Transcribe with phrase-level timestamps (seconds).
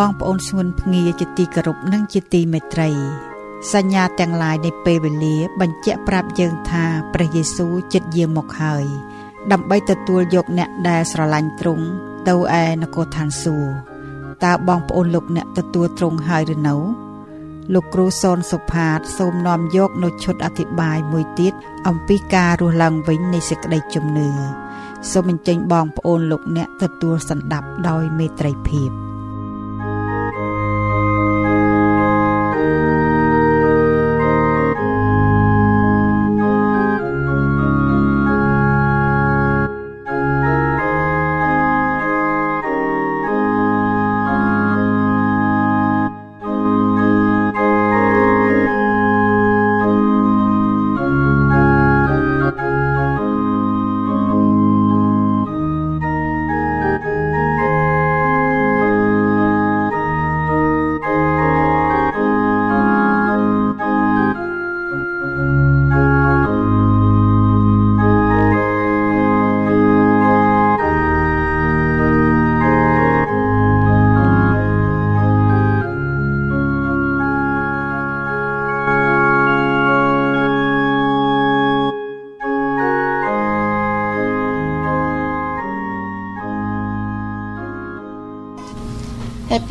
[0.00, 2.90] បងប្អូនស្ងួនភ្ងាជាទីគោរពនិងជាទីមេត្រី
[3.72, 8.84] សញ្ញាទាំងឡាយនៃពេលវេលា បញ្ជាក់ប្រាប់យើងថាព្រះយេស៊ូវចិត្តយាងមកហើយ
[9.52, 11.86] ដើម្បីទទួលយកអ្នកដែលស្រឡាញ់ទ្រង់
[12.28, 13.72] ទៅឯនគរឋានសួគ៌
[14.44, 16.74] តើបងប្អូនលោកអ្នកទទួលទ្រង់ហើយឬនៅ
[17.74, 21.52] លោកគ្រូសនសុផាត សូមនាំយកនៅឈុតអធិប្បាយមួយទៀត
[21.88, 24.28] អំពីការរស់ឡើងវិញនៃសេចក្តីជំនឿ
[25.12, 28.90] សូមអញ្ជើញបងប្អូនលោកអ្នកទទួលសន្តាប់ដោយមេត្រីភាព។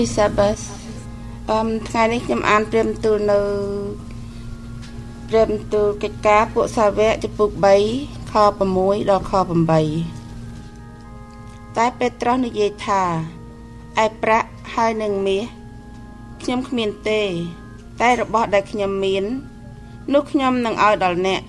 [0.03, 0.63] Happy Sabbath
[1.51, 3.39] អមថ្ងៃនេះខ្ញុំអានព្រាមទូលនៅ
[5.29, 7.49] ព្រាមទូលកិច្ចការពួកសាវកចំពុក
[7.91, 8.33] 3ខ
[8.71, 9.31] 6ដល់ខ
[10.95, 13.03] 8តែពេត្រុសនិយាយថា
[14.03, 15.43] ឯប្រាក់ហើយនឹងមាស
[16.41, 17.21] ខ្ញុំគ្មានទេ
[18.01, 19.23] តែរបស់ដែលខ្ញុំមាន
[20.13, 21.41] នោះខ្ញុំនឹងឲ្យដល់អ្នក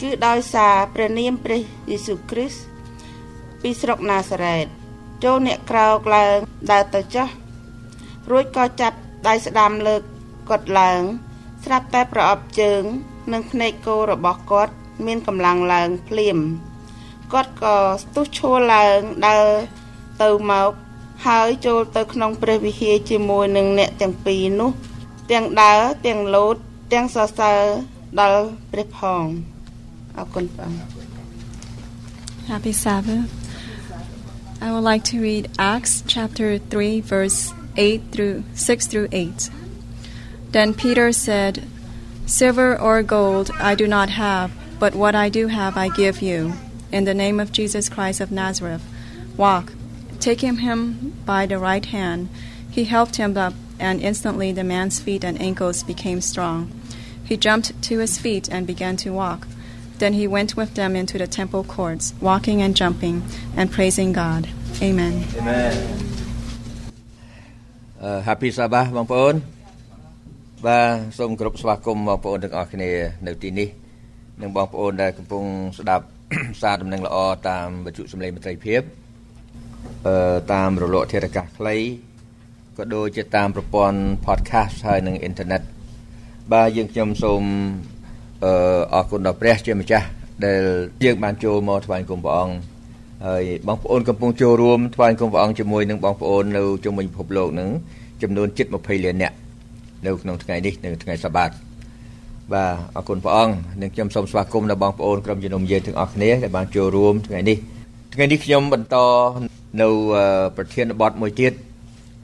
[0.00, 1.60] គឺដោយសារព្រះនាមព្រះ
[1.90, 2.60] យេស៊ូវគ្រីស្ទ
[3.62, 4.66] ពីស្រុកណាសារ៉េត
[5.24, 6.36] ចូលអ្នកក្រោកឡើង
[6.70, 7.28] ដើរទៅចុះ
[8.30, 8.96] រួចក៏ចាប់
[9.28, 10.02] ដៃស្ដាំលើក
[10.48, 11.00] គាត់ឡើង
[11.64, 12.82] ស្រាប់តែប្រអប់ជើង
[13.32, 14.72] និងភ្នែកគោរបស់គាត់
[15.06, 16.38] មានកម្លាំងឡើងភ្លាម
[17.32, 19.48] គាត់ក៏ស្ទុះឈរឡើងដើរ
[20.22, 20.70] ទៅមក
[21.26, 24.70] ហើយចូលទៅក្នុងព្រះវិហារជាមួយនឹងអ្នកទាំងពីរនោះ
[25.32, 26.56] ទាំងដើរទាំងលោត
[26.92, 27.62] ទាំងសរសើរ
[28.20, 28.42] ដល់
[28.72, 29.22] ព្រះផង
[30.16, 30.72] អរគុណបង
[32.50, 33.26] Happy Sabbath
[34.64, 37.40] I would like to read Acts chapter 3 verse
[37.78, 39.50] 8 through 6 through 8.
[40.50, 41.64] Then Peter said,
[42.26, 46.54] Silver or gold I do not have, but what I do have I give you.
[46.92, 48.82] In the name of Jesus Christ of Nazareth,
[49.36, 49.72] walk.
[50.20, 52.28] Taking him by the right hand,
[52.70, 56.72] he helped him up, and instantly the man's feet and ankles became strong.
[57.24, 59.46] He jumped to his feet and began to walk.
[59.98, 63.22] Then he went with them into the temple courts, walking and jumping
[63.56, 64.48] and praising God.
[64.80, 65.24] Amen.
[65.36, 66.07] Amen.
[67.98, 69.34] Happy Sabbath បងប្អូន
[70.66, 72.90] បាទសូមគោរពស្វាគមន៍បងប្អូនទាំងអស់គ្នា
[73.26, 73.68] នៅទីនេះ
[74.40, 75.44] និងបងប្អូនដែលកំពុង
[75.78, 76.04] ស្ដាប់
[76.62, 77.16] សារដំណឹងល្អ
[77.48, 78.80] តាមវិទ្យុសំឡេងមត្រីភាព
[80.06, 81.76] អឺតាមរលកធាតុអាកាសខ្លី
[82.76, 85.62] ក៏ដូចជាតាមប្រព័ន្ធ podcast ហើយនិងអ៊ីនធឺណិត
[86.52, 87.42] បាទយើងខ្ញុំសូម
[88.44, 88.52] អឺ
[88.94, 90.06] អរគុណដល់ព្រះជាម្ចាស់
[90.44, 90.62] ដែល
[91.04, 92.77] យើងបានចូលមកថ្វាយគុំព្រះអង្គ
[93.26, 97.68] ហើយបងប្អូនកំពុងចូលរួមថ្វាយគុំព្រះអង្គជាមួយនឹងបងប្អូននៅជុំវិញពិភពលោកនឹង
[98.22, 99.36] ចំនួនជិត20លាននាក់
[100.06, 101.50] នៅក្នុងថ្ងៃនេះនៅថ្ងៃសបាត
[102.52, 107.56] បាទអរគុណព្រះអង្គនិងខ្ញុំសូមស្វាគមន៍ដល់បងប្អូនក្រុមជំនុំយើងទាំងអស់គ្នាដែលបានចូលរួមថ្ងៃនេះ
[108.14, 108.96] ថ្ងៃនេះខ្ញុំបន្ត
[109.80, 109.88] នៅ
[110.56, 111.52] ប្រធានបទមួយទៀត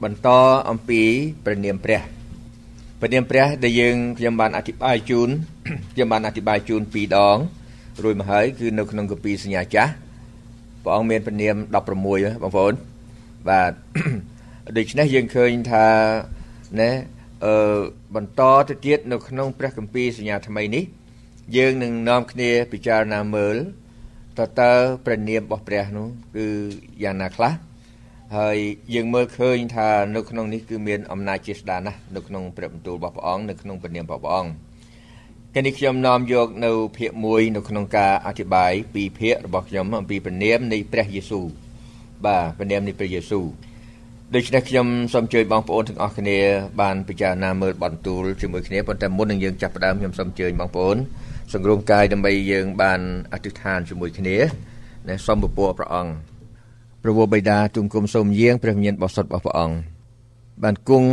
[0.03, 0.29] បន្ត
[0.69, 1.01] អំពី
[1.45, 1.99] ព្រះនាមព្រះ
[2.99, 5.29] ព្រះនាមព្រះដែលយើងខ្ញុំបានអធិប្បាយជូន
[5.93, 7.37] ខ្ញុំបានអធិប្បាយជូន2ដង
[8.03, 9.91] រួចមកហើយគឺនៅក្នុងកាពីសញ្ញាចាស់
[10.85, 12.73] ព្រះអង្គមានព្រះនាម16បងប្អូន
[13.49, 13.71] បាទ
[14.77, 15.87] ដូច្នេះយើងឃើញថា
[16.79, 16.91] ណែ
[17.45, 17.79] អឺ
[18.15, 20.83] បន្តទៅទៀតនៅក្នុងព្រះគម្ពីរសញ្ញាថ្មីនេះ
[21.57, 23.55] យើងនឹងនាំគ្នាពិចារណាមើល
[24.39, 24.73] តើតើ
[25.05, 26.47] ព្រះនាមរបស់ព្រះនោះគឺ
[27.03, 27.53] យ៉ាងណាខ្លះ
[28.37, 28.57] ហើយ
[28.93, 34.51] យើងមើលឃើញថានៅក្នុងនេះគឺមានអំណាចជាស្ដារណាស់នៅក្នុងព្រះបន្ទូលរបស់ព្រះអង្គនៅក្នុងព្រះនាមរបស់ព្រះអង្គ
[35.57, 41.45] កាលនេះខ្ញុំនាំយកនៅភាគ1នៅក្នុងការអធិប្បាយពីភាគរបស់ខ្ញុំអំពីព្រះនាមនៃព្រះយេស៊ូវ
[42.25, 43.45] បាទព្រះនាមនៃព្រះយេស៊ូវ
[44.35, 46.37] ដូច្នេះខ្ញុំសូមជួយបងប្អូនទាំងអស់គ្នា
[46.81, 50.97] បានពិចារណាមើលបន្ទូលជាមួយគ្នាប៉ុន្តែមុននឹងយើងចាប់ផ្ដើមខ្ញុំសូមអញ្ជើញបងប្អូន
[51.53, 52.99] សង្រួមកាយដើម្បីយើងបាន
[53.33, 54.37] អធិដ្ឋានជាមួយគ្នា
[55.09, 56.11] នៅសូមពពព្រះអង្គ
[57.03, 59.75] ព្រះវរបិតាទូមគុំសូមយាងព្រះវិញ្ញាណបរិសុទ្ធរបស់ព្រះអង្គ
[60.63, 61.09] បានគង់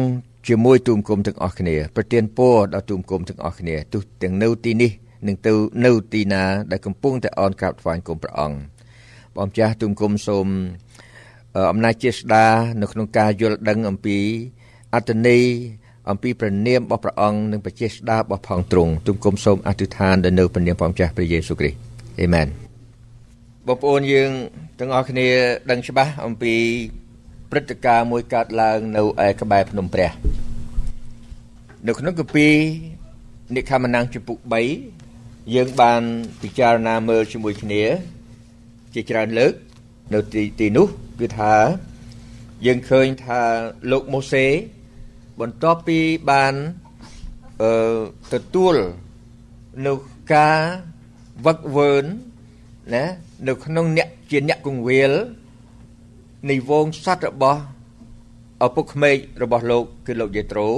[0.47, 4.91] ជាមួយទូមគុំទាំងអស់គ្នាប្រទានពរដល់ទូមគុំទាំងអស់គ្នាទោះទាំងនៅទីនេះ
[5.27, 5.53] និងទៅ
[5.85, 8.57] នៅទីណាដែលកំពុងតែអនក្រាបថ្វាយគុំព្រះអង្គ
[9.37, 10.47] បងចាស់ទូមគុំសូម
[11.71, 12.47] អំណាចជាស្ដា
[12.81, 14.17] នៅក្នុងការយល់ដឹងអំពី
[14.95, 15.45] អត្តន័យ
[16.11, 21.79] អំពីព្រះនាមរបស់ព្រះអង្គនិងប្រជាស្ដារបស់ផងទ្រង់ទូមគុំសូមអធិដ្ឋានដល់នៅព្រះនាមព្រះម្ចាស់ព្រះយេស៊ូវគ្រីស្ទ
[22.21, 22.47] អេមែន
[23.67, 24.31] បងប្អូនយើង
[24.79, 25.27] ទាំងអស់គ្នា
[25.71, 26.55] ដឹងច្បាស់អំពី
[27.55, 30.11] ព្រឹត្តិការណ៍មួយកើតឡើងនៅឯក្បែរភ្នំព្រះ
[31.87, 32.49] នៅក្នុងកាពី
[33.57, 34.39] និខមណាំងចំពុក
[34.97, 36.03] 3យើងបាន
[36.43, 37.83] ពិចារណាមើលជាមួយគ្នា
[38.95, 39.53] ជាច្រើនលើក
[40.15, 40.87] នៅទីទីនោះ
[41.21, 41.55] គឺថា
[42.67, 43.41] យើងឃើញថា
[43.91, 44.47] លោកម៉ូសេ
[45.41, 45.99] បន្ទាប់ពី
[46.31, 46.55] បាន
[47.63, 47.73] អឺ
[48.33, 48.75] ទទួល
[49.87, 49.93] នៅ
[50.35, 50.59] ការ
[51.47, 52.05] វឹកវើន
[52.95, 53.05] ណា
[53.49, 55.13] នៅក្នុងអ្នកជាអ្នកគង្វាល
[56.51, 57.61] នៃវងសัตว์របស់
[58.65, 60.69] ឪពុកក្មេករបស់លោកគឺលោកយេត្រូ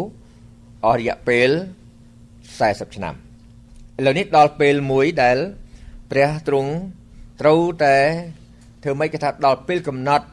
[0.84, 1.50] អស់រយៈពេល
[2.19, 5.38] 40ឆ្នាំឥឡូវនេះដល់ពេលមួយដែល
[6.11, 6.72] ព្រះទ្រង់
[7.40, 7.96] ត្រូវតែ
[8.82, 10.26] ធ្វើម៉េចគេថាដល់ពេលកំណត់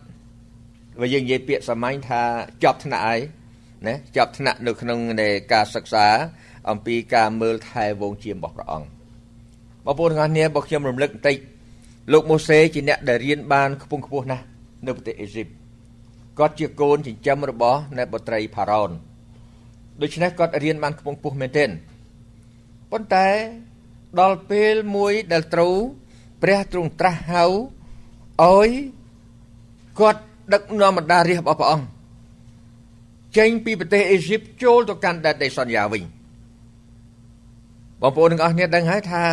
[0.99, 2.21] បើយើងនិយាយពាក្យសាមញ្ញថា
[2.63, 3.21] ចប់ថ្នាក់ហើយ
[3.87, 6.07] ណាចប់ថ្នាក់នៅក្នុងនៃការសិក្សា
[6.69, 8.87] អំពីការមើលថែវងជារបស់ព្រះអង្គ
[9.85, 11.37] បងប្អូនទាំងអស់គ្នាបើខ្ញុំរំលឹកបន្តិច
[12.11, 14.43] លោកម៉ូសេជាអ្នកដែលរៀនបានខ្ពង់ខ្ពស់ណាស់
[14.85, 15.47] នៅប្រទេសអេស៊ីប
[16.39, 18.91] គាត់ជាកូនចិញ្ចឹមរបស់នៃបុត្រីផារ៉ោន
[20.01, 21.69] ដូច្នេះគាត់រៀនបានខ្ពង់ខ្ពស់មែនទែន
[22.91, 23.27] ប៉ុន្តែ
[24.19, 25.75] ដល់ពេលមួយដែលត្រូវ
[26.41, 28.69] ព្រះទ្រង់ត្រាស់ហៅឲ្យ
[29.99, 30.21] គាត់
[30.53, 31.87] ដឹកនាំបណ្ដារាជរបស់ព្រះអង្គ
[33.37, 36.03] ចេញពីប្រទេសអេស៊ីបចូលទៅកាន់ដែនដីសន្យាវិញ
[38.01, 39.23] បងប្អូនទាំងអស់គ្នាដឹងហើយថា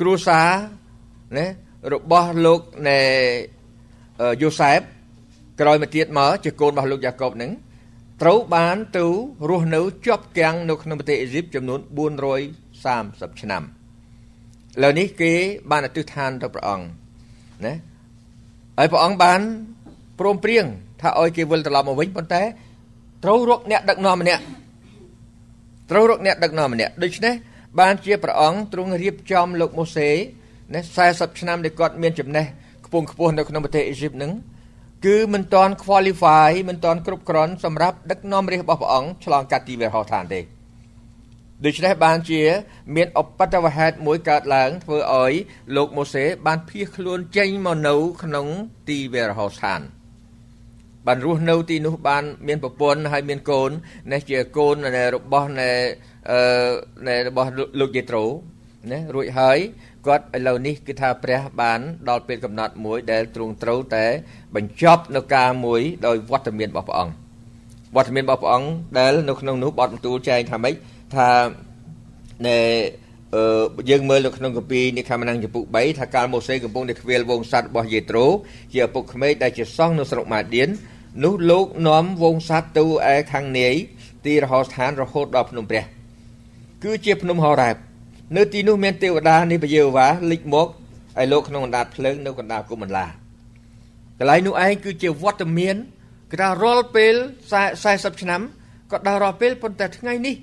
[0.00, 0.48] គ្រួសារ
[1.36, 1.46] ណា
[1.92, 3.00] របស់លោកណែ
[4.42, 4.80] យូសែប
[5.60, 7.52] ក្រោយមកទៀតមកជាកូនរបស់លោកយ៉ាកុបនឹង
[8.22, 9.04] ត្រូវបានទៅ
[9.50, 11.80] រស់នៅជាប់គាំងនៅក្នុងប្រទេសអេស៊ីបចំនួន
[12.60, 13.66] 430ឆ្នាំឥ
[14.82, 15.32] ឡូវនេះគេ
[15.70, 16.86] បានអធិដ្ឋានទៅព្រះអង្គ
[17.66, 17.74] ណា
[18.78, 19.40] ហើយព្រះអង្គបាន
[20.18, 20.64] ព្រមព្រៀង
[21.00, 22.42] ថាឲ្យគេវិលត្រឡប់មកវិញប៉ុន្តែ
[23.24, 24.42] ត្រូវរកអ្នកដឹកនាំម្នាក់
[25.90, 27.34] ត្រូវរកអ្នកដឹកនាំម្នាក់ដូច្នេះ
[27.80, 30.08] បានជាព្រះអង្គទ្រង់រៀបចំលោកម៉ូសេ
[30.74, 32.46] ណា40ឆ្នាំដែលគាត់មានចំណេះ
[32.88, 34.32] ខ្ពង់ខ្ពស់នៅក្នុងប្រទេសអេស៊ីបនឹង
[35.06, 40.40] គឺមិនទាន់ qualify មិនទាន់គ្រប់គ្រាន់សម្រាប់ដឹកនាំរាជរបស់ព្រះអង្គឆ្លងកាត់ទីវាលហោឋានទេ
[41.64, 42.42] ដូច្នេះបានជា
[42.96, 45.32] មានអបតវហេតុមួយកើតឡើងធ្វើឲ្យ
[45.76, 48.46] លោកម៉ូសេបានភៀសខ្លួនចេញមកនៅក្នុង
[48.88, 49.80] ទីវាលហោឋាន
[51.06, 53.70] បានរស់នៅទីនោះបាន មានប្រពន្ធហើយមានកូន
[54.12, 54.74] នេះជាកូន
[55.14, 55.70] របស់នៃ
[56.30, 56.40] អឺ
[57.08, 58.24] នៃរបស់លោកយេត្រូ
[58.92, 59.58] ណារួចហើយ
[60.05, 64.05] គាត់ឥឡូវនេះគឺថាព្រះបានដល់ពេលកំណត់មួយដែលទ្រង់ត្រូវតែ
[64.55, 67.13] បញ្ចប់នៅការមួយដោយវត្តមានរបស់ព្រះអង្គ
[67.95, 70.73] វត្តមានរបស់ព្រះអង្គដែលនៅក្នុងនោះបទបន្ទូលចែងថាម៉េច
[71.15, 71.29] ថា
[72.47, 72.59] នៃ
[73.35, 73.43] អឺ
[73.89, 78.25] យើងមើលនៅក្នុងកាពីនិខមណាំងចំពុក3ថាកាលម៉ូសេកំពុងតែខ្វៀលវងសัตว์របស់យេត្រូ
[78.73, 80.69] ជាឪពុកក្មេកដែលជាសង្ឃនៅស្រុកម៉ាឌៀន
[81.23, 83.75] នោះលោកនាំវងសัตว์ទៅឯខាងនាយ
[84.25, 85.83] ទីរហោស្ថានរហូតដល់ភ្នំព្រះ
[86.83, 87.75] គឺជាភ្នំហោរ៉ែប
[88.36, 90.68] នៅទីនោះមានទេវតានៃព្រះយេហូវ៉ាលេចមក
[91.18, 93.06] ឲ្យលោកក្នុងកណ្ដាលភ្លើងនៅកណ្ដាលគុំបន្លា
[94.18, 95.76] កន្លែងនោះឯងគឺជាវត្តមាន
[96.30, 97.14] គឺថារាល់ពេល
[97.68, 98.40] 40ឆ្នាំ
[98.92, 100.34] ក៏ដល់រាល់ពេលប៉ុន្តែថ្ងៃនេះ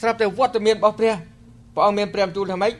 [0.00, 1.14] ស្រាប់តែវត្តមានរបស់ព្រះ
[1.74, 2.72] ព្រះអង្គមានព្រះបន្ទូលថាម៉េច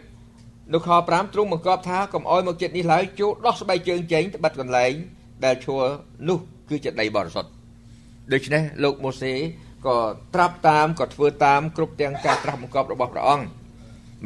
[0.73, 4.92] នៅខ5ទ្រង់បង្គាប់ថាកុំអោយមកចិត្តនេះឡើយចូលដោះស្បែកជើងចេញទៅបាត់កន្លែង
[5.44, 5.83] ដែលឈួរ
[6.28, 7.50] នោះគឺជាដីបរិសុទ្ធ
[8.33, 9.33] ដូច្នេះលោកម៉ូសេ
[9.87, 9.97] ក៏
[10.35, 13.47] ត្រាប់តាមក៏ធ្វើតាមគ្រប់ទាំងការត្រាស់បង្គាប់របស់ព្រះអង្គ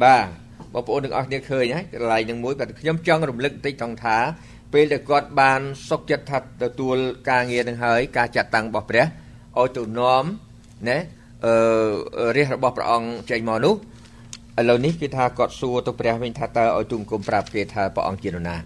[0.03, 0.25] បាទ
[0.73, 4.17] បងប្អូនទាំងអស់គ្នាឃើញហើយកន្លែងនឹងមួយបាទខ្ញុំចង់រំលឹកបន្តិចថងថា
[4.73, 6.97] ពេលដែលគាត់បានសុកចិត្តថាទទួល
[7.29, 10.23] ការងារនឹងហើយការចាត់តាំងរបស់ព្រះឲ្យទៅនាំ
[10.89, 10.97] ណា
[11.45, 13.75] អឺរាជរបស់ព្រះអង្គចេញមកនោះ
[14.59, 18.57] ឥឡូវនេះគឺថាគាត់សួរទៅព្រះវិញថាតើឲ្យទូមគុំប្រាប់គេថាព្រះអង្គជានរណា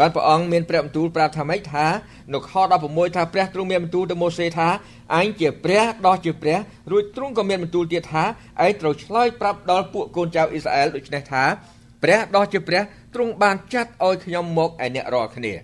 [0.00, 1.86] បានព្រះអង្គមានព្រះបន្ទូលប្រាប់ថាម៉េចថា
[2.34, 2.52] នៅខ
[2.84, 4.68] 16ថាព្រះទ្រង់មានបន្ទូលទៅម៉ូសេថា
[5.16, 6.58] អញជាព្រះដោះជាព្រះ
[6.90, 8.24] រួចទ្រង់ក៏មានបន្ទូលទៀតថា
[8.64, 11.44] ឯងត្រូវឆ្លើយប្រាប់ដល់ពួកកូនចៅអ៊ីស្រាអែលដូច្នេះថា
[12.02, 12.82] ព្រះដោះជាព្រះ
[13.14, 15.54] ទ្រង់បានចាត់ឲ្យខ្ញុំមកឯអ្នករាល់គ្នា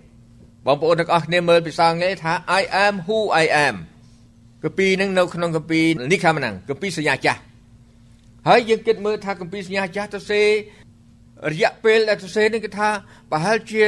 [0.65, 3.75] បងប្អូនទាំងអស់គ្នាមើលភាសាអង់គ្លេសថា I am who I am
[4.63, 5.79] កាពីនឹងនៅក្នុងកាពី
[6.11, 7.39] នេះខាងហ្នឹងកាពីសញ្ញាចាស់
[8.47, 10.43] ហើយយើងគិតមើលថាកាពីសញ្ញាចាស់ទៅសេ
[11.51, 12.89] រយៈពេលដែលសរសេរនេះគឺថា
[13.31, 13.83] ប្រហែលជា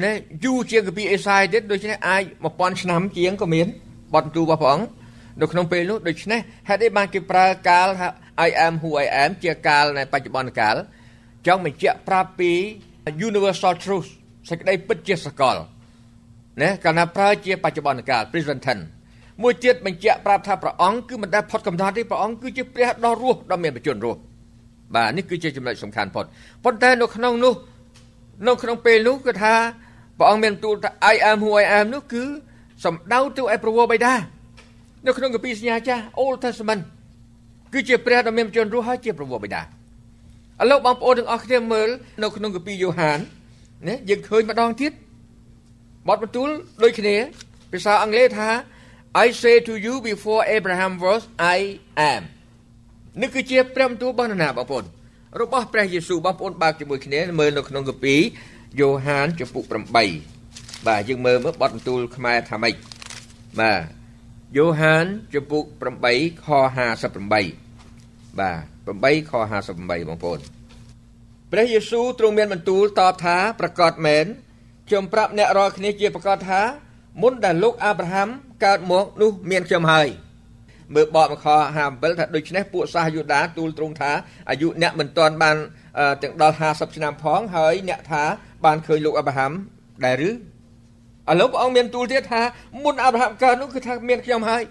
[0.00, 0.12] ណែ
[0.44, 2.22] យូរជាងកាពីអេសាយទៀតដូច្នេះអាច
[2.52, 3.66] 1000ឆ្នាំជាងក៏មាន
[4.14, 4.86] បទទូរបស់ព្រះអង្គ
[5.40, 8.08] នៅក្នុងពេលនោះដូច្នេះហេតុអីបានគេប្រើកាលថា
[8.46, 10.76] I am who I am ជាកាលនៃបច្ចុប្បន្នកាល
[11.46, 12.52] ចង់បញ្ជាក់ប្រាប់ពី
[13.28, 14.08] universal truth
[14.48, 15.56] សេចក្តីពិតជាសកល
[16.62, 18.84] ណាកាលណាប្រើជាបច្ចុប្បន្នកាល present tense
[19.42, 24.20] មួយទៀតបញ្ជាក់ប្រាប់ថាព្រះអង្គគឺមិនដែលផុតកំណត់ទេព្រះអង្គគឺជាព្រះដ៏រស់ដ៏មានបច្ចុប្បន្នរស់
[24.94, 26.24] បាទនេះគឺជាចំណុចសំខាន់ផុត
[26.64, 27.54] ប៉ុន្តែនៅក្នុងនោះ
[28.48, 29.54] នៅក្នុងពេលនោះគឺថា
[30.18, 32.24] ព្រះអង្គមានទូលថា I am who I am នោះគឺ
[32.84, 34.14] សំដៅទៅឯប្រវោបិតា
[35.06, 36.82] នៅក្នុងគម្ពីរសញ្ញាចាស់ Old Testament
[37.72, 39.64] គឺជាព្រះដ៏មានជនរស់ហើយជាប្រវោបិតាឥ
[40.70, 41.88] ឡូវបងប្អូនទាំងអស់គ្នាមើល
[42.22, 43.18] នៅក្នុងគម្ពីរយ៉ូហាន
[43.88, 44.92] ណាយើងឃើញម្ដងទៀត
[46.08, 46.48] បទបន្ទូល
[46.82, 47.16] ដូចគ្នា
[47.72, 48.48] ភាសាអង់គ្លេសថា
[49.24, 51.22] I say to you before Abraham was
[51.56, 51.58] I
[52.12, 52.22] am
[53.20, 54.84] នេះគឺជាព្រះបន្ទូលរបស់នរណាបងប្អូន
[55.40, 58.14] របស់ព្រះយេស៊ូវបងប្អូនបើកជាមួយគ្នាមើលនៅក្នុងកាពី
[58.80, 62.74] យ៉ូហានចំពុក8បាទយើងមើលមើលបទបន្ទូលខ្មែរថាម៉េច
[63.60, 63.80] បាទ
[64.56, 65.64] យ៉ូហានចំពុក
[66.04, 66.46] 8ខ
[67.08, 68.62] 58បាទ
[68.92, 70.38] 8ខ58បងប្អូន
[71.52, 74.26] ព្រះយេស៊ូវទ្រង់មានបន្ទូលតបថាប្រកាសមែន
[74.88, 76.60] ខ្ញុំប្រាប់អ្នករាល់គ្នាជាប្រកាសថា
[77.22, 78.28] មុនដែលលោកអាប់រ៉ាហាំ
[78.64, 80.08] កើតមកនោះមានខ្ញុំហើយ
[80.94, 81.48] មើលបកមកខ
[81.84, 84.12] 57ថាដូច្នេះពួកសាសយូដាទូលទ្រង់ថា
[84.50, 85.56] អាយុអ្នកមិនទាន់បាន
[86.22, 88.22] ទាំងដល់50ឆ្នាំផងហើយអ្នកថា
[88.64, 89.52] បានឃើញលោកអាប់រ៉ាហាំ
[90.04, 90.32] ដែរឬឥ
[91.40, 92.42] ឡូវព្រះអង្គមានទូលទៀតថា
[92.84, 94.62] មុនអាប់រ៉ាហាំកើតនោះគឺថាមានខ្ញុំហើយ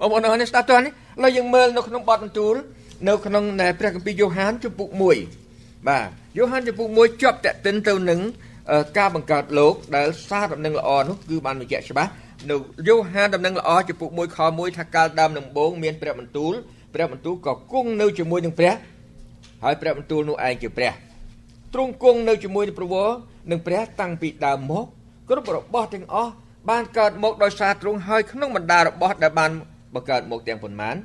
[0.00, 2.54] បងប្អូននេះស្ដាប់តើនេះឥឡូវយើងមើលនៅក្នុងបទបន្ទូល
[3.08, 3.44] នៅក្នុង
[3.78, 4.88] ព្រះគម្ពីរយ៉ូហានជំពូក
[5.38, 8.20] 1បាទយ៉ូហានជំពូក1ជាប់តេតិនទៅនឹង
[8.98, 12.10] ការបង្កើតលោកដែលសារដំណឹងល្អនោះគឺបានបញ្ជាក់ច្បាស់
[12.50, 12.56] នៅ
[12.88, 16.52] យ៉ូហានដំណឹងល្អចំពុក1ខ1ថាកាលដើមដំបូងមានព្រះបន្ទូល
[16.94, 18.74] ព្រះបន្ទូលក៏គង់នៅជាមួយនឹងព្រះ
[19.64, 20.92] ហើយព្រះបន្ទូលនោះឯងជាព្រះ
[21.74, 23.10] ទ្រង់គង់នៅជាមួយនឹងព្រះវរ
[23.50, 24.84] នឹងព្រះតាំងពីដើមមក
[25.28, 26.32] គ្រប់របស់ទាំងអស់
[26.70, 29.50] បានកើតមកដោយសារទ្រង់ហើយក្នុងបណ្ដារបស់ដែលបាន
[29.94, 30.96] បង្កើតមកទាំងប៉ុន្មាន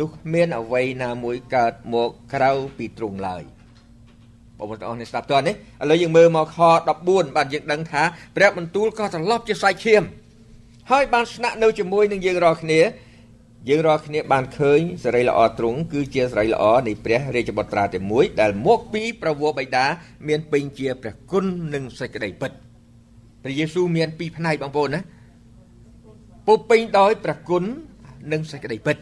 [0.00, 3.42] នោះគ្មានអ្វីណាមួយកើតមកក្រៅពីទ្រង់ឡើយ
[4.58, 6.58] បងប្អូនទាំងអស់នេះស្ដាប់តើនេះឥឡូវយើងមើលមកខ
[6.98, 8.02] 14បាទយើងដឹងថា
[8.36, 10.02] ព្រះបន្ទូលក៏ត្រឡប់ជាសាច់ឈាម
[10.90, 12.80] ហើយបានស្នាក់នៅជាមួយនឹងយើងរាល់គ្នា
[13.66, 19.84] យើងរាល់គ្នាបានឃើញសេរីល្អទ្រង់គឺជាសេរីល្អនៃព្រះរាជបុត្រាតែមួយដែលមកពីប្រវោបិតា
[20.28, 22.50] មានពេញជាព្រះគុណនិងសេចក្តីពិត
[23.42, 25.00] ព្រះយេស៊ូវមានពីរផ្នែកបងប្អូនណា
[26.46, 27.64] ពុពេញដោយព្រះគុណ
[28.32, 28.96] និងសេចក្តីពិត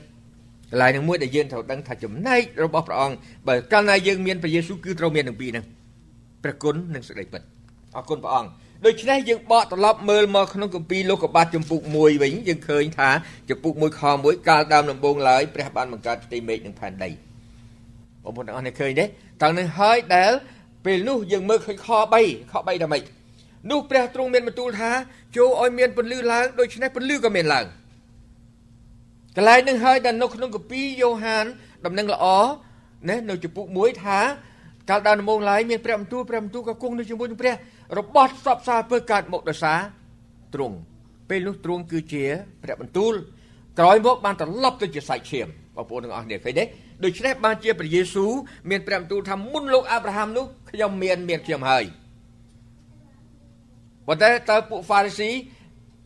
[0.71, 3.17] កន្លែងនឹងមួយដែលយើងត្រូវដឹងថាចំណែករបស់ព្រះអង្គ
[3.49, 5.65] បើកាលណាយើងមានព្រះយេស៊ូវគឺត្រូវមានទាំងពីរហ្នឹង
[6.43, 7.43] ព្រះគុណនិងសេចក្តីពិត
[7.97, 8.51] អរគុណព្រះអង្គ
[8.85, 13.11] ដូច្នេះយើងបកត្រឡប់មើលមកក្នុងគម្ពីរលោកុបាទចំពុក1វិញយើងឃើញថា
[13.51, 17.11] ចំពុក1ខ1កាលដើមដំបូងឡើយព្រះបានបង្កើតផ្ទៃមេឃនិងផែនដី
[18.23, 19.05] បងប្អូនទាំងអស់នេះឃើញទេ
[19.43, 20.33] តាំងនឹងហើយដែល
[20.85, 23.03] ពេលនោះយើងមើលឃើញខ3ខ3ដល់ម៉េច
[23.71, 24.91] នោះព្រះទ្រង់មានបន្ទូលថា
[25.37, 27.67] ចូលឲ្យមានពន្លឺឡើងដូច្នេះពន្លឺក៏មានឡើង
[29.37, 31.45] កន្លែងនឹងហើយដែលនៅក្នុងគម្ពីរយ៉ូហាន
[31.85, 32.27] ដំណឹងល្អ
[33.09, 34.21] ណានៅចំពុក1ថា
[34.91, 37.55] កាលដើមដំបូងឡើយមានព្រះបន្ទូលព្រះបន្ទូលក៏គង់នៅជាមួយនឹងព្រះ
[37.99, 39.79] របស់សពសារពើកើតមកដោយសារ
[40.55, 40.77] ទ្រង់
[41.29, 42.25] ពេលនោះទ្រង់គឺជា
[42.63, 43.15] ព្រះបន្ទូល
[43.79, 46.65] ក្រោយមកបានត្រឡប់ទៅជាសាច់ឈាមបងប្អូនទាំងអស់គ្នាឃើញទេ
[47.05, 48.33] ដូច្នេះបានជាព្រះយេស៊ូវ
[48.71, 51.85] មានព្រះបន្ទូលថាមុនលោកអាប់រ៉ាហាំនោះខ្ញុំមានមានខ្ញុំហើយ
[54.07, 55.31] ប៉ុន្តែតើពួកហ្វារីស៊ី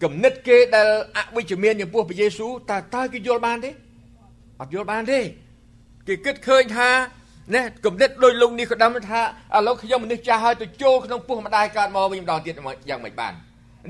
[0.03, 3.71] គំនិតគេដែលអវិជ្ជមានចំពោះព្រះយេស៊ូវតើតើគេយល់បានទេ
[4.61, 5.21] អត់យល់បានទេ
[6.07, 6.89] គេគិតឃើញថា
[7.55, 9.21] ណាគំនិតដោយលោកនេះក៏ដឹងថា
[9.57, 12.55] ឥឡូវខ្ញុំមនុស្សចាស់ហើយទៅចូលក្នុងពោះម្ដាយកើតមកវិញម្ដងទៀត
[12.89, 13.33] យ៉ាងមិនបាន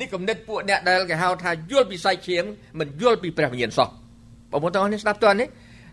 [0.00, 2.44] នេះគំនិតពួកអ្នកដែលគេហៅថាយល់ពីសាច់ឈាម
[2.80, 3.88] មិនយល់ពីព្រះវិញ្ញាណសោះ
[4.50, 5.48] បងប្អូនទាំងអស់នេះស្ដាប់តើនេះ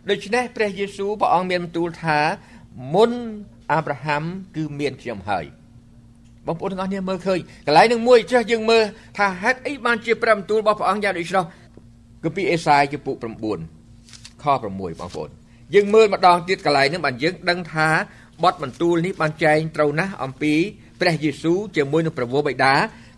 [0.10, 2.20] ដូច្នេះព្រះយេស៊ូវព្រះអង្គមានបន្ទូលថា
[2.96, 3.12] មុន
[3.72, 4.24] អាប់រ៉ាហាំ
[4.56, 5.46] គឺមានខ្ញុំហើយ
[6.48, 8.84] បងប្អូនទាំងអស់គ្នាមើលឃើញកន្លែងនឹងមួយចេះយើងមើល
[9.18, 11.46] ថាហេតុអីបានជាព្រះបន្ទូលរបស់ព្រះអង្គយ៉ាងដូចនោះ
[12.24, 15.30] គឺពីអេសាយជំពូក9ខ6បងប្អូន
[15.76, 17.88] យើងមើលម្ដងទៀតកន្លែងនឹងបានយើងដឹងថា
[18.44, 20.54] បទបន្ទូលនេះបានចែងត្រូវណាស់អំពី
[21.02, 22.74] ព្រះយេស៊ូវជាមួយនឹងព្រះវរបិតា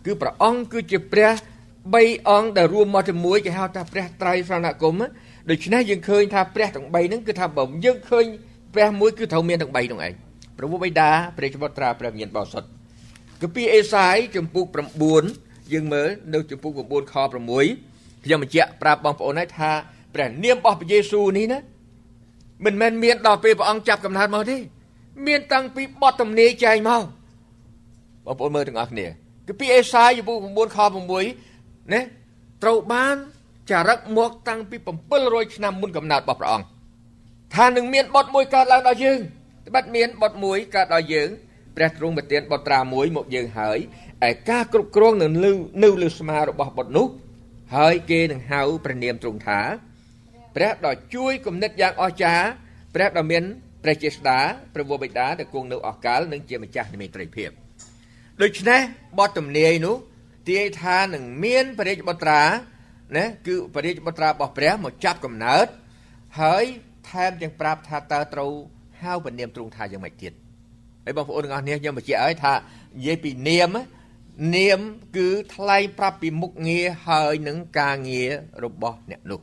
[0.06, 1.32] គឺព្រះអង្គគឺជាព្រះ
[1.80, 4.94] 3អង្គដែលរួមមកជាមួយគេហៅថាព្រះត្រៃស្រណគម
[5.50, 8.24] ដូច្នេះយើងឃើញថាព្រះទាំង3ហ្នឹងគឺថាបើយើងឃើញ
[8.74, 10.12] ព្រះមួយគឺត្រូវមានទាំង3ហ្នឹងឯង
[10.58, 12.68] ព្រះវរបិតាព្រះចបុត្រាព្រះវិញ្ញាណបរិសុទ្ធ
[13.40, 14.64] គឺពីអេសាយចំពុក
[15.18, 19.70] 9យើងមើលនៅចំពុក9ខ6ខ្ញុំបញ្ជាក់ប្រាប់បងប្អូនឲ្យថា
[20.14, 21.58] ព្រះនាមរបស់ព្រះយេស៊ូវនេះណា
[22.64, 24.56] មិនមែនមានដល់ពេលព្រះអង្គចាប់កំណើតមកទេ
[25.26, 27.02] មានតាំងពីបទទំនាយចែងមក
[28.26, 29.06] បងប្អូនមើលទាំងអស់គ្នា
[29.46, 30.78] គឺពីអេសាយចំពុក9ខ
[31.36, 32.00] 6ណា
[32.62, 33.16] ត្រូវបាន
[33.70, 34.76] ចារឹកមកតាំងពី
[35.16, 36.66] 700ឆ្នាំមុនកំណើតរបស់ព្រះអង្គ
[37.54, 39.18] ថានឹងមានបទមួយកើតឡើងដល់យើង
[39.66, 41.28] ត្បិតមានបទមួយកើតដល់យើង
[41.76, 43.78] ព្រះទ្រង់ប្រទានបទត្រាមួយមកយើងហើយ
[44.28, 45.26] ឯការគ្រប់គ្រងនៅ
[45.84, 47.06] នៅលើស្មារបស់បទនោះ
[47.76, 49.60] ហើយគេនឹងហៅព្រះនាមទ្រង់ថា
[50.56, 52.46] ព្រះដ៏ជួយគំនិតយ៉ាងអស្ចារ្យ
[52.94, 53.42] ព្រះដ៏មាន
[53.82, 54.38] ព្រះចេស្តា
[54.74, 57.50] ព្រះវរបិតាដែលគង់នៅអកលនិងជាម្ចាស់និមិត្តភាព
[58.42, 58.80] ដូច្នេះ
[59.18, 59.96] បទទំនាយនោះ
[60.48, 62.42] ទាយថានឹងមានព្រះរាជបុត្រា
[63.16, 65.66] ណាគឺព្រះរាជបុត្រារបស់ព្រះមកចាប់កំណើត
[66.40, 66.64] ហើយ
[67.10, 68.52] ថែមទាំងប្រាប់ថាតើត្រូវ
[69.02, 70.32] ហៅព្រះនាមទ្រង់ថាយ៉ាងម៉េចទៀត
[71.04, 73.76] ហើយបងប្អូនទាំងអស់គ្នាខ្ញុំបញ្ជាក់ឲ្យថានិយាយពីនាម
[74.56, 74.80] នាម
[75.16, 78.30] គឺថ្លែងប្រាប់ពីមុខងារហើយនឹងការងារ
[78.64, 79.40] របស់អ្នកនោះ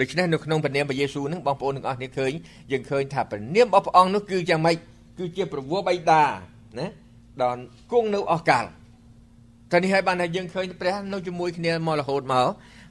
[0.00, 2.32] ដូច្នេះនៅក្នុងព្រះនាមព្រះយេស៊ូវនឹងបងប្អូនទាំងអស់គ្នាឃើញ
[2.72, 4.76] យើងឃើញថាព្រះនាមរបស់ព្រះអង្គនោះគឺយ៉ាងម៉េច
[5.18, 6.22] គឺជាប្រវោបៃតា
[6.78, 6.86] ណា
[7.42, 7.60] ដល់
[7.92, 8.64] គង់នៅអស់កាល
[9.70, 12.46] តែនេះហើយបានថាយើងឃើញព្រះនៅជាមួយគ្នាមករហូតមក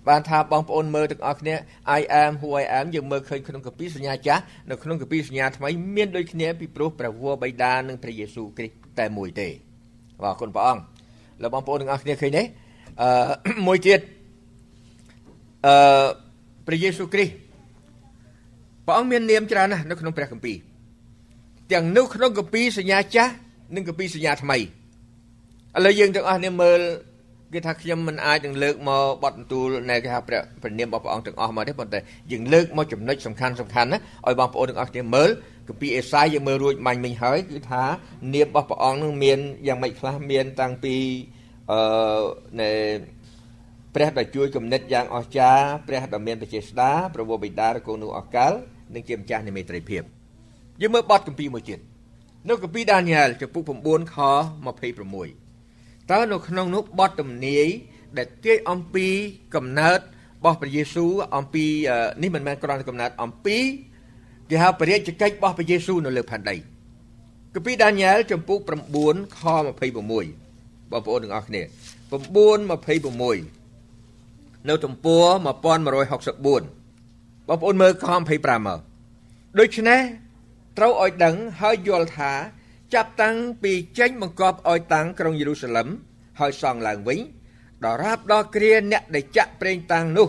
[0.10, 1.56] បានថាបងប្អូនមើលទាំងអស់គ្នា
[2.00, 9.48] I am who I am យើងមើលឃើញក្នុងកាពីសញ្ញាចាស់នៅក្នុងកាពីសញ្ញាថ្មីមានដូចគ្នាពីព្រោះព្រះវរបិតានិងព្រះយេស៊ូវគ្រីស្ទតែមួយទេ
[10.24, 10.84] បាទគុណព្រះអង្គ
[11.42, 12.44] លោកបងប្អូនទាំងអស់គ្នាឃើញទេ
[13.02, 13.12] អឺ
[13.68, 14.00] មួយទៀត
[15.68, 15.76] អឺ
[16.68, 17.34] ព្រះយេស៊ូវគ្រីស្ទ
[18.86, 20.58] ព្រះអង្គមាននាមច្រើនណាស់នៅក្នុងព្រះគម្ពីរ
[21.72, 23.34] ទាំងនៅក្នុងកាពីសញ្ញាចាស់
[23.76, 24.62] និងកាពីសញ្ញាថ្មីឥ
[25.86, 26.80] ឡូវយើងទាំងអស់គ្នាមើល
[27.54, 32.00] គេថាខ្ញុំមិនអាចនឹងលើកមកបទបន្ទូលនៃគេថាព្រះព្រះនាមរបស់ព្រះអង្គទាំងអស់មកទេប៉ុន្តែ
[32.32, 35.30] យើងលើកមកចំណុចសំខាន់សំខាន់ណាឲ្យបងប្អូនទាំងអស់គ្នាមើល
[35.68, 37.84] គម្ពីរអេសាយយើងមើលរួចមាញ់មិញហើយគឺថា
[38.34, 40.96] នាមរបស់ព្រះអង្គនឹងមានយ៉ាងម៉េចខ្លះមានតាំងពី
[41.72, 42.22] អឺ
[42.60, 42.70] នៃ
[43.96, 48.54] ព្រះដែលជួយគំនិតយ៉ាងអស្ចារ្យព្រះដែលមានបជាស្ដាព្រះវរបិតារកូននោះអកល
[48.94, 50.04] និងជាម្ចាស់នៃមេត្រីភាព
[50.82, 51.80] យើងមើលបទគម្ពីរមួយទៀត
[52.50, 54.18] នៅគម្ពីរដានីយ៉ែលចំពុក9ខ
[54.96, 57.68] 26តើនៅក្នុងនោះបទទំនាយ
[58.18, 59.08] ដែលទាយអំពី
[59.56, 60.04] កំណើតរ
[60.44, 61.66] បស់ព្រះយេស៊ូវអំពី
[62.22, 63.58] នេះមិនមែនគ្រាន់តែកំណើតអំពី
[64.50, 66.56] គេហៅបរិយាកិច្ចរបស់ព្រះយេស៊ូវនៅលើផែនដី
[67.54, 68.60] គម្ពីរដានីយ៉ែលចំពុក
[68.98, 69.92] 9ខ26
[70.92, 71.62] បងប្អូនទាំងអស់គ្នា
[72.12, 73.61] 9:26
[74.70, 75.26] នៅទំព័រ
[75.76, 76.48] 1164ប
[77.56, 78.80] ងប្អូនមើលខ25មក
[79.60, 80.02] ដូច្នេះ
[80.78, 82.32] ត្រូវឲ្យដឹងហើយយល់ថា
[82.94, 85.88] ចាប់តាំងពីចេញបង្កប់ឲ្យតាំងក្រុងយេរូសាឡឹម
[86.40, 87.20] ហើយសង់ឡើងវិញ
[87.84, 90.28] ដល់រាបដល់គ្រាអ្នកដែលចាក់ប្រេងតាំងនោះ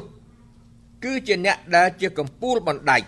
[1.05, 3.07] គឺជាអ្នកដែលជាកម្ពូលបណ្ដាច់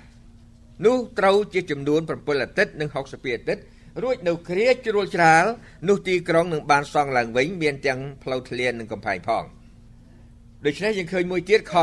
[0.85, 2.97] នោះត្រូវជាចំនួន7អាទិត្យនិង62
[3.37, 3.63] អាទិត្យ
[4.03, 5.45] រួចនៅគ្រាជ្រួលច្រាល
[5.89, 9.45] នោះទីក្រុងនឹងបានសង់ឡើងវិញមានទាំងផ្លូវធ្លាននិងកំផែងផង
[10.67, 11.75] ដូច្នេះយើងឃើញមួយទៀតខ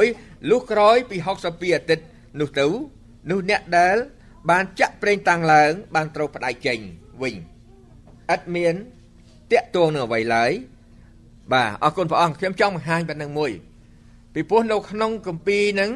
[0.00, 2.04] 26លុះក្រោយពី62អាទិត្យ
[2.40, 2.66] នោះទៅ
[3.30, 3.96] នោះអ្នកដែល
[4.50, 6.78] បានចាក់ប្រេងតាំងឡើង បានត្រូវផ្ដាច់ចេញ
[7.22, 7.34] វិញ
[8.34, 8.74] ឥតមាន
[9.52, 10.50] តាក់ទងនឹងអ្វីឡើយ
[11.52, 13.52] បាទអរគុណព្រះអង្គខ្ញុំចង់បង្ហាញប៉ុណ្្នឹងមួយ
[14.34, 15.90] ពីព្រោះនៅក្នុងគម្ពីរហ្នឹង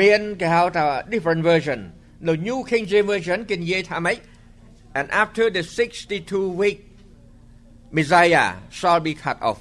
[0.00, 1.80] មានគេហៅថា different version
[2.28, 4.16] នៅ New King James Version គេនិយាយថាម៉េច
[4.98, 6.78] and after the 62 week
[7.96, 8.46] Messiah
[8.78, 9.58] shall be cut off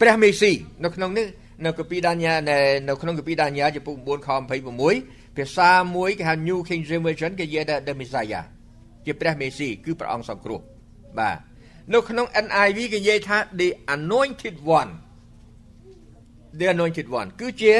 [0.00, 0.52] ព្រះមេស៊ី
[0.84, 1.26] នៅក្នុងនេះ
[1.64, 2.40] នៅគម្ពីរដានីយ៉ែល
[2.88, 4.28] នៅក្នុងគម្ពីរដានីយ៉ែលចំពុក9ខ
[4.86, 8.44] 26ភាសាមួយគេហៅ New King James Version គេនិយាយថា the Messiah
[9.04, 10.60] ជាព្រះមេស៊ីគឺព្រះអង្គសង្គ្រោះ
[11.18, 11.38] បាទ
[11.92, 14.90] នៅក្នុង NIV គេនិយាយថា the anointed one
[16.58, 17.74] the anointed one គឺជា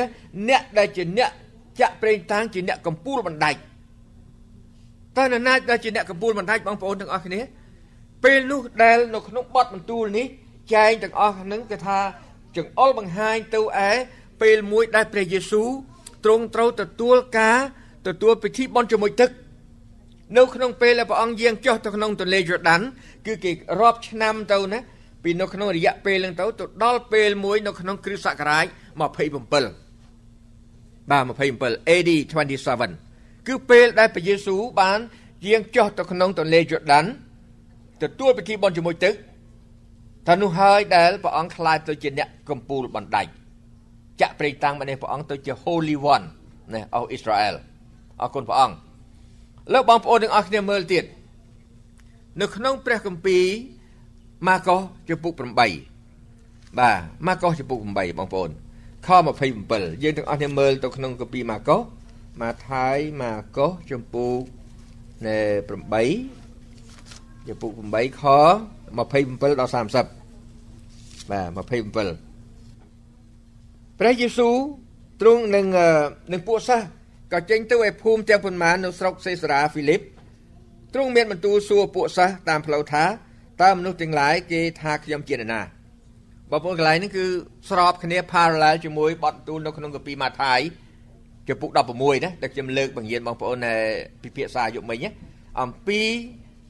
[0.48, 1.30] អ្នកដែលជាអ្នក
[1.80, 3.60] ចាក់ប្រេងតាំងជាអ្នកកំពូលបណ្ដាច់
[5.16, 7.40] តើនរណាដែលជាអ្នកកំពូលបណ្ដាច់បងប្អូនទាំងអស់គ្នា
[8.24, 10.26] ពេលនោះដែលនៅក្នុងបទបន្ទូលនេះ
[10.72, 11.98] ចែងទាំងអស់ហ្នឹងគេថា
[12.56, 13.90] ចង្អុលបង្ហាញទៅឯ
[14.42, 15.68] ពេលមួយដែលព្រះយេស៊ូវ
[16.24, 17.58] ទ្រង់ត្រូវទទួលការ
[18.06, 19.30] ទទួលពិធីបុណ្យជាមួយទឹក
[20.36, 22.80] នៅក្នុងពេលដែលព្រះអង្គយាងចុះទៅក្នុងទន្លេយូដាន
[23.26, 23.50] គឺគេ
[23.80, 24.78] រាប់ឆ្នាំទៅណា
[25.22, 29.12] ពីនៅក្នុងរយៈពេលហ្នឹងទៅទៅដល់ពេលមួយនៅក្នុងគ្រិស្តសករាជ27បាទ
[31.50, 32.10] 27 AD
[32.72, 34.98] 27គឺពេលដែលព្រះយេស៊ូវបាន
[35.46, 37.04] យាងចុះទៅក្នុងទន្លេយូដាន
[38.02, 39.14] ទទួលពិធីបុណ្យជាមួយទឹក
[40.26, 43.30] ថានោះហើយដែលព្រះអង្គខ្លាចទៅជាអ្នកកម្ពូលបណ្ដាច់
[44.20, 46.26] ចាក់ព្រៃតាំងម្នេះព្រះអង្គទៅជា Holy One
[46.74, 47.54] ណាអស់អ៊ីស្រាអែល
[48.22, 48.76] អរគុណព្រះអង្គ
[49.72, 51.04] លើបងប្អូនទាំងអស់គ្នាមើលទៀត
[52.40, 53.44] នៅក្នុងព្រះគម្ពីរ
[54.46, 55.72] ម៉ាកុសជំពូក8បាទ
[57.26, 58.50] ម៉ាកុសជំពូក8បងប្អូន
[59.06, 59.08] ខ
[59.54, 61.80] 27យើងទាំងអស់គ្នាមើលទៅក្នុងគម្ពីរម៉ាកុស
[62.40, 64.40] ម៉ាថាយម៉ាកុសជំពូក
[65.26, 65.38] ណែ
[66.44, 68.22] 8ជំពូក8ខ
[68.98, 71.90] 27ដល់30បាទ27
[73.98, 74.54] ព្រះយេស៊ូវ
[75.20, 75.66] ទ្រង់នឹង
[76.32, 76.86] នឹងពួកសិស្ស
[77.32, 80.00] ក៏ចេញទៅឯភូមិទាំងប៉ុន្មាននៅស្រុកសេសារ៉ាហ្វីលីប
[80.94, 83.04] ទ្រង់មានបន្ទូលសួរពួកសិស្សតាមផ្លូវថា
[83.62, 85.60] តើមនុស្សទាំងឡាយគេថាខ្ញុំជានរណា
[86.50, 87.24] បងប្អូនកន្លែងនេះគឺ
[87.70, 90.60] ស្របគ្នា parallel ជាមួយបទបន្ទូលនៅក្នុងកាពីម៉ាថាយ
[91.48, 93.74] ចំពុក16ណាដែលខ្ញុំលើកបង្រៀនបងប្អូននៅ
[94.22, 95.10] ពិភាក្សាយុគមិញណា
[95.60, 96.00] អំពី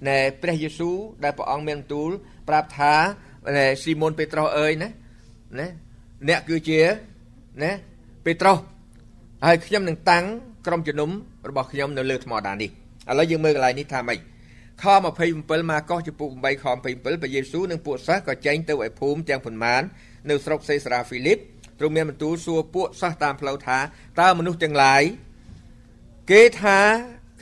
[0.08, 2.10] នៃព្រះយេស៊ូវដែលព្រះអង្គមានបន្ទូល
[2.48, 2.94] ប្រាប់ថា
[3.82, 4.88] ស៊ីម៉ូនពេត្រុសអើយណា
[5.60, 5.68] ណា
[6.28, 6.80] អ្នកគឺជា
[7.62, 7.72] ណា
[8.24, 8.58] ពេត្រុស
[9.46, 10.24] ហើយខ្ញុំនឹងតាំង
[10.66, 11.10] ក្រុមជំនុំ
[11.48, 14.18] របស់ខ្ញុំនៅលើថ្មដាននេះឥឡូវយើងមើលកន្លែងនេះថាម៉េច
[14.82, 14.84] ខ
[15.26, 19.82] 27ម៉ាកុសចំពុក8ខ27ព្រះយេស៊ូវនិងពួកសិស្សក៏ចេញទៅឯភូមិទាំងប៉ុន្មាន
[20.30, 21.38] នៅស្រុកសេសារ៉ាហ្វីលីប
[21.78, 23.78] ទ្រង់មានបន្ទូលសួរពួកសិស្សតាមផ្លូវថា
[24.20, 25.02] តើមនុស្សទាំងឡាយ
[26.30, 26.78] គេថា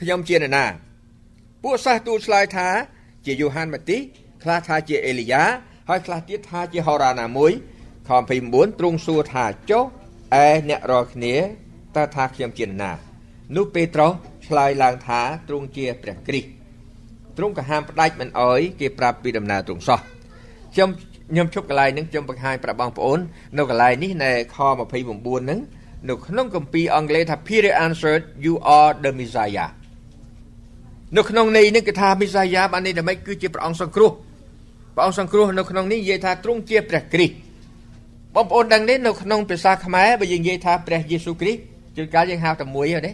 [0.01, 0.65] ខ្ញុំជានរណា
[1.63, 2.67] ពួកសិស្សទូលឆ្លើយថា
[3.25, 3.97] ជាយូហានម៉ាទី
[4.43, 5.43] ខ្លះថាជាអេលីយ៉ា
[5.89, 7.51] ហើយខ្លះទៀតថាជាហូរ៉ាណាមួយ
[8.07, 8.09] ខ
[8.45, 9.83] 29ទ្រង់សួរថាចុះ
[10.43, 11.35] ឯអ្នករាល់គ្នា
[11.95, 12.91] តើថាខ្ញុំជានរណា
[13.55, 14.11] នោះពេត្រុស
[14.47, 16.49] ឆ្លើយឡើងថាទ្រង់ជាព្រះគ្រីស្ទ
[17.37, 19.99] ទ្រង់ក៏ហាមផ្ដាច់មិនអោយគេប្រាប់ពីដំណើរទ្រង់សោះ
[20.73, 20.89] ខ្ញុំ
[21.31, 23.19] ខ្ញុំជប់កន្លែងហ្នឹងខ្ញុំបង្ហាញប្រាប់បងប្អូន
[23.57, 25.59] នៅកន្លែងនេះនៅខ29ហ្នឹង
[26.09, 29.69] នៅក្នុងគម្ពីរអង់គ្លេសថា Peter answered you are the Messiah
[31.17, 34.11] នៅក្នុងន័យនេះគឺថា Messiah បានន័យថាម៉េចគឺជាព្រះអង្គសង្គ្រោះ
[34.95, 37.33] ព្រះអង្គសង្គ្រោះនៅក្នុងនេះនិយាយថាទ្រង់ជាព្រះគ្រីស្ទ
[38.35, 41.59] បងប្អូនដឹងទេនៅក្នុងភាសាខ្មែរបើយើងនិយាយថាព្រះយេស៊ូវគ្រីស្ទ
[41.95, 43.11] ជួនកាលយើងហៅតែមួយទេ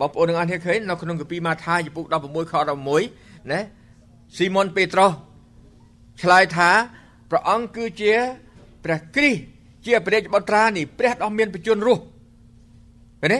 [0.00, 2.54] បងប្អូនទាំងអស់គ្នាឃើញនៅក្នុងគម្ពីរម៉ាថាយពុក16ខ
[3.00, 3.60] 16ណា
[4.36, 5.12] ស៊ីម៉ុនពេត្រុស
[6.22, 6.70] ឆ្លើយថា
[7.30, 8.14] ព្រះអង្គគឺជា
[8.84, 9.42] ព្រះគ្រីស្ទ
[9.86, 12.02] ជាព្រះរាជបុត្រានេះព្រះដ៏មានបជនរស់
[13.20, 13.38] ឃើញទេ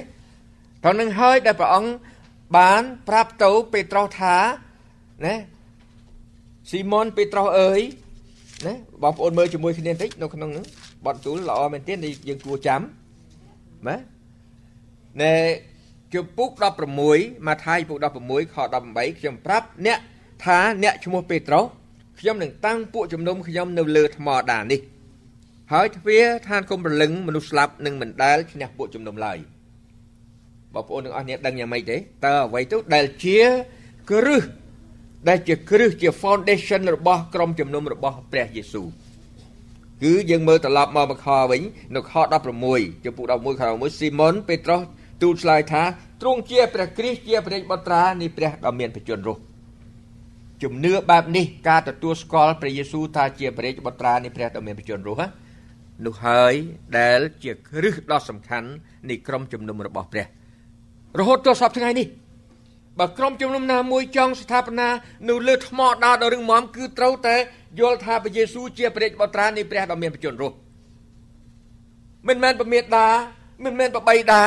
[0.83, 1.91] ត្រង់នឹងហើយដែលព្រះអង្គ
[2.57, 4.37] បានប្រាប់ទៅពេត្រុសថា
[5.25, 5.35] ណា
[6.71, 7.81] ស៊ីម៉ុនពេត្រុសអើយ
[8.67, 10.67] ណាបងប្អូនមើលជាមួយគ្នាបន្តិចនៅក្នុងហ្នឹង
[11.07, 12.81] បទទូលល្អមែនទែនយើងគួរចាំ
[13.89, 13.97] ណា
[15.23, 15.35] ណែ
[16.15, 16.51] ជំពូក
[16.99, 18.57] 16ម៉ាថាយពុក16ខ
[18.89, 19.99] 18ខ្ញុំប្រាប់អ្នក
[20.45, 21.65] ថាអ្នកឈ្មោះពេត្រុស
[22.21, 24.81] ខ្ញុំនឹងតាំងពួកជំនុំខ្ញុំនៅលើថ្មដានេះ
[25.73, 29.39] ហើយទ្វារឋានគុំប្រលឹងមនុស្សស្លាប់នឹងមិនដែលឈ្នះពួកជំនុំឡើយ
[30.75, 33.39] បងប្អូនទាំងអស់គ្នាដឹងយ៉ាងម៉េចទេតើអ្វីទៅដែលជា
[34.11, 34.43] គ្រឹះ
[35.29, 38.89] ដែលជាគ្រឹះជា foundation របស់ក្រុមជំនុំរបស់ព្រះយេស៊ូវ
[40.03, 41.63] គឺយើងមើលត្រឡប់មកមកខវិញ
[41.95, 42.13] នៅខ
[42.63, 44.81] 16ចំពុក11ខ11ស៊ីម៉ុនពេត្រុស
[45.23, 45.83] ទូលឆ្លើយថា
[46.21, 49.41] ទ្រង់ជាព្រះគ្រីស្ទជាព្រះបុត្រានៃព្រះដ៏មានបជនរស់
[50.63, 55.31] ជំនឿបែបនេះការទទួលស្គាល់ព្រះយេស៊ូវថាជាព្រះបុត្រានៃព្រះដ៏មានបជនរស់
[56.05, 56.55] នោះហើយ
[56.99, 58.69] ដែលជាគ្រឹះដ៏សំខាន់
[59.11, 60.27] នៃក្រុមជំនុំរបស់ព្រះ
[61.19, 62.07] រហូតដល់សពថ្ងៃនេះ
[62.99, 64.89] បើក្រុមជំនុំណាមួយចង់ស្ថាបនា
[65.29, 67.37] នៅលើថ្មដោដ៏រឹងមាំគឺត្រូវតែ
[67.81, 70.57] យល់ថាព្រះយេស៊ូវជាព្រះបុត្រានៃព្រះដ៏មានបជនរស់
[72.29, 73.07] មិនមែនប្រមេតា
[73.65, 74.43] មិនមែនប្របីតា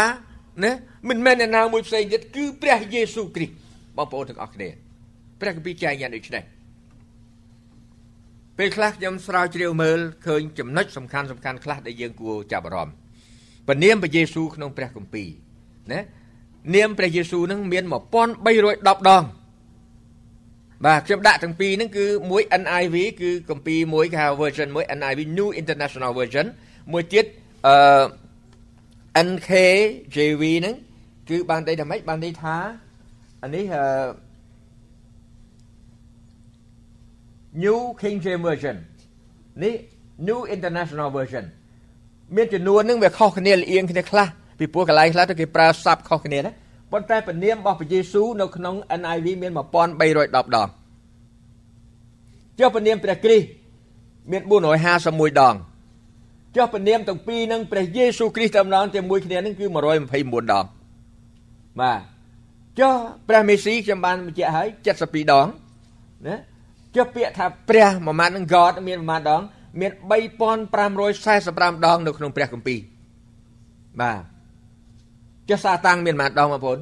[0.64, 0.72] ណា
[1.10, 3.54] មិនមែនអ្នកណាមួយផ្សេងទៀតគឺព្រះយេស៊ូវគ្រីស្ទ
[3.98, 4.70] បងប្អូនទាំងអស់គ្នា
[5.42, 6.44] ព្រះគម្ពីរចែងយ៉ាងដូចនេះ
[8.58, 12.96] ពេលខ្លះខ្ញុំស្រាវជ្រាវមើលឃើញចំណុចសំខាន់សំខាន់ខ្លះដែលយើងគួរចាប់អារម្មណ៍
[13.68, 15.30] ពនាមព្រះយេស៊ូវក្នុងព្រះគម្ពីរ
[15.92, 16.00] ណា
[16.76, 19.24] នាមព្រះយេស៊ូវនឹងមាន1310ដង
[20.86, 26.46] បាទខ្ញុំដាក់ទាំងពីរហ្នឹងគឺមួយ NIV គឺគម្ពីរមួយគេហៅ version មួយ NIV New International Version
[26.92, 27.26] មួយទៀត
[27.68, 27.76] អឺ
[29.28, 30.76] NKJV ហ្នឹង
[31.30, 32.56] គឺបានន័យថាម៉េចបានន័យថា
[33.44, 33.86] អានេះអឺ
[37.64, 38.76] New King James Version
[39.64, 39.74] នេះ
[40.28, 41.46] New International Version
[42.36, 44.28] មានចំនួនហ្នឹងវាខុសគ្នាលៀងគ្នាខ្លះ
[44.62, 46.52] ពីព្រោះកន្លែងខ្លះទៅគេប្រើស័ព្ទខុសគ្នាណា
[46.92, 50.70] ប៉ុន្តែពនាមរបស់ព្រះយេស៊ូវនៅក្នុង NIV មាន1310ដង
[52.60, 53.48] ចុះពនាមព្រះគ្រីស្ទ
[54.32, 55.56] មាន451ដង
[56.56, 60.66] ចុះពនាមទាំងពីរនឹងព្រះយេស៊ូវគ្រីស្ទតែម្ដងជាមួយគ្នានឹងគឺ129ដង
[61.80, 62.02] បាទ
[62.80, 62.94] ចុះ
[63.30, 64.68] ព្រះមេស៊ីខ្ញុំបានបញ្ជាក់ហើយ
[65.00, 65.48] 72ដង
[66.28, 66.36] ណា
[66.96, 69.42] ចុះពាក្យថាព្រះមួយម៉ាត់នឹង God មានមួយម៉ាត់ដង
[69.80, 69.92] មាន
[70.80, 72.80] 3545ដង នៅក្នុងព្រះគម្ពីរ
[74.02, 74.22] បាទ
[75.50, 76.80] ចុះសាតាំងមានប៉ុន្មានដងបងប្អូន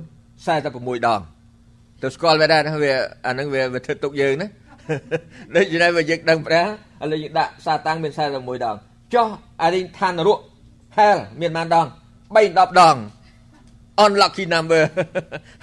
[0.48, 1.22] 46ដង
[2.02, 2.94] ទៅស្គាល់វាដែរណាវា
[3.26, 4.48] អានឹងវាវាធ្វើទុកយើងណា
[5.56, 6.66] ដូចជាតែយើងដឹងព្រះ
[7.02, 8.76] ឥឡូវយើងដាក់សាតាំងមាន41ដង
[9.14, 9.28] ចុះ
[9.62, 10.40] អារិញឋានរក
[10.98, 11.88] hell មានប៉ុន្មានដង
[12.36, 12.96] 310ដង
[14.04, 14.82] unlucky number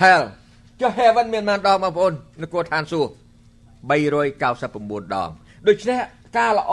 [0.02, 0.22] hell
[0.80, 3.12] ចុះ heaven មានប៉ុន្មានដងបងប្អូននគរឋានសួគ៌
[3.90, 5.30] 399ដង
[5.68, 6.00] ដូច្នេះ
[6.38, 6.72] ការល្អ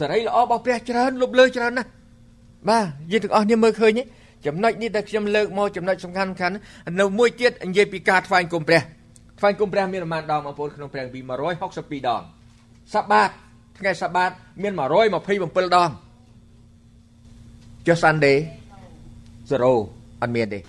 [0.00, 1.88] សេរីល្អរបស់ព្រះច្រើនលុបលើច្រើនណាស់
[2.68, 4.02] បាទយើងទាំងអស់គ្នាមើលឃើញទេ
[4.48, 6.54] ចំណុចនេះដែលខ្ញុំលើកមកចំណុចសំខាន់សំខាន់
[7.00, 8.80] នៅមួយទៀតនិយាយពីការថ្វាយគុំព្រះ
[9.38, 12.22] ថ្វាយគុំព្រះមានប្រមាណដងបងប្អូនក្នុងព្រះគម្ពីរ162ដង
[12.94, 13.30] សបាត
[13.78, 14.30] ថ្ងៃសបាត
[14.62, 15.90] មាន127ដង
[17.86, 18.36] ចុះ Sunday
[19.50, 19.62] 0
[20.20, 20.60] អត់មានទេ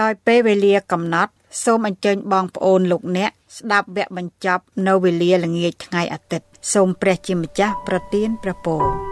[0.00, 1.32] ដោយពេលវេលាកំណត់
[1.64, 9.11] សូមអញ្ជើញបងប្អូនលោកអ្នកស្ដាប់វគ្គបញ្ចប់នៅវេលាល្ងាចថ្ងៃអាទិត្យសូមព្រះជាម្ចាស់ប្រទានព្រះពរ